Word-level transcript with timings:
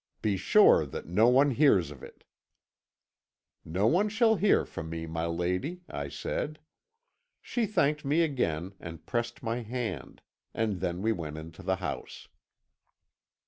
Be 0.23 0.35
sure 0.35 0.83
that 0.87 1.05
no 1.05 1.27
one 1.29 1.51
hears 1.51 1.91
of 1.91 2.01
it.' 2.01 2.23
'No 3.63 3.85
one 3.85 4.09
shall 4.09 4.35
from 4.65 4.89
me, 4.89 5.05
my 5.05 5.27
lady,' 5.27 5.83
I 5.87 6.09
said. 6.09 6.57
She 7.39 7.67
thanked 7.67 8.03
me 8.03 8.23
again, 8.23 8.73
and 8.79 9.05
pressed 9.05 9.43
my 9.43 9.59
hand, 9.61 10.23
and 10.55 10.79
then 10.79 11.03
we 11.03 11.11
went 11.11 11.37
into 11.37 11.61
the 11.61 11.75
house. 11.75 12.27